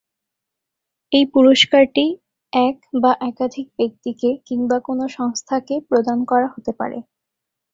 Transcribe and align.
এই 1.11 1.25
পুরস্কারটি 1.33 2.05
এক 2.53 2.77
বা 3.01 3.11
একাধিক 3.21 3.67
ব্যক্তিকে 3.77 4.29
কিংবা 4.47 4.77
কোনো 4.79 5.03
সংস্থাকে 5.09 5.75
প্রদান 5.89 6.19
করা 6.25 6.47
হতে 6.47 6.71
পারে। 6.79 6.97